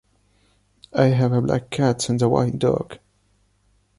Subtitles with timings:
[0.95, 2.97] I have a black cat and a white dog.